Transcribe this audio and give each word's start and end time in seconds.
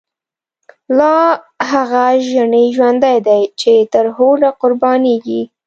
لاهغه 0.99 2.05
ژڼی 2.29 2.65
ژوندی 2.75 3.17
دی، 3.27 3.41
چی 3.59 3.73
ترهوډه 3.93 4.49
قربانیږی 4.61 5.41